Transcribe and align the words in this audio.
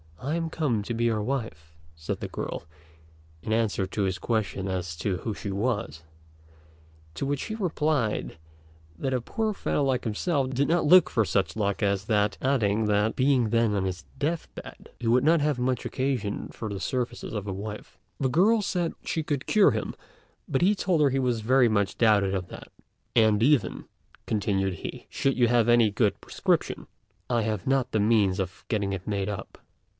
"I 0.19 0.35
am 0.35 0.49
come 0.49 0.81
to 0.83 0.93
be 0.95 1.05
your 1.05 1.21
wife," 1.21 1.73
said 1.95 2.21
the 2.21 2.27
girl, 2.27 2.63
in 3.43 3.51
answer 3.53 3.85
to 3.87 4.03
his 4.03 4.17
question 4.17 4.67
as 4.67 4.95
to 4.97 5.17
who 5.17 5.33
she 5.33 5.51
was; 5.51 6.03
to 7.15 7.25
which 7.25 7.43
he 7.45 7.55
replied 7.55 8.37
that 8.97 9.13
a 9.15 9.21
poor 9.21 9.53
fellow 9.53 9.83
like 9.83 10.03
himself 10.03 10.49
did 10.51 10.67
not 10.67 10.85
look 10.85 11.09
for 11.09 11.25
such 11.25 11.55
luck 11.55 11.83
as 11.83 12.05
that; 12.05 12.37
adding 12.41 12.85
that, 12.85 13.15
being 13.15 13.49
then 13.49 13.75
on 13.75 13.85
his 13.85 14.05
death 14.17 14.47
bed, 14.55 14.89
he 14.99 15.07
would 15.07 15.23
not 15.23 15.41
have 15.41 15.59
much 15.59 15.85
occasion 15.85 16.49
for 16.51 16.69
the 16.71 16.79
services 16.79 17.33
of 17.33 17.45
a 17.45 17.53
wife. 17.53 17.99
The 18.19 18.29
girl 18.29 18.61
said 18.61 18.93
she 19.03 19.21
could 19.23 19.45
cure 19.47 19.71
him; 19.71 19.95
but 20.47 20.61
he 20.63 20.73
told 20.73 21.01
her 21.01 21.09
he 21.09 21.17
very 21.17 21.69
much 21.69 21.97
doubted 21.97 22.47
that; 22.49 22.69
"And 23.15 23.41
even," 23.43 23.85
continued 24.25 24.75
he, 24.75 25.07
"should 25.09 25.37
you 25.37 25.47
have 25.47 25.67
any 25.67 25.91
good 25.91 26.19
prescription, 26.21 26.87
I 27.29 27.41
have 27.43 27.67
not 27.67 27.91
the 27.91 27.99
means 27.99 28.39
of 28.39 28.65
getting 28.67 28.93
it 28.93 29.07
made 29.07 29.29
up." 29.29 29.57